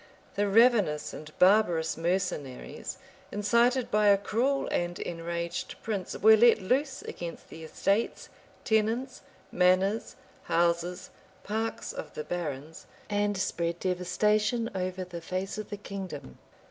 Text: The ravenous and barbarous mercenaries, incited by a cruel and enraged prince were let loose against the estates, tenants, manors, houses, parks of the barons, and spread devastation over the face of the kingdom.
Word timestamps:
The 0.33 0.47
ravenous 0.47 1.13
and 1.13 1.31
barbarous 1.37 1.95
mercenaries, 1.95 2.97
incited 3.31 3.91
by 3.91 4.07
a 4.07 4.17
cruel 4.17 4.67
and 4.71 4.97
enraged 4.97 5.75
prince 5.83 6.17
were 6.17 6.35
let 6.35 6.59
loose 6.59 7.03
against 7.03 7.49
the 7.49 7.63
estates, 7.63 8.27
tenants, 8.63 9.21
manors, 9.51 10.15
houses, 10.45 11.11
parks 11.43 11.93
of 11.93 12.15
the 12.15 12.23
barons, 12.23 12.87
and 13.11 13.37
spread 13.37 13.79
devastation 13.79 14.71
over 14.73 15.03
the 15.03 15.21
face 15.21 15.59
of 15.59 15.69
the 15.69 15.77
kingdom. 15.77 16.39